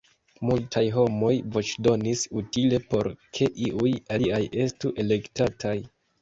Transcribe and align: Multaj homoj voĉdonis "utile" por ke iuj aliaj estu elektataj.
Multaj 0.49 0.81
homoj 0.93 1.33
voĉdonis 1.57 2.23
"utile" 2.41 2.79
por 2.95 3.11
ke 3.39 3.51
iuj 3.67 3.93
aliaj 4.17 4.41
estu 4.65 4.93
elektataj. 5.05 5.77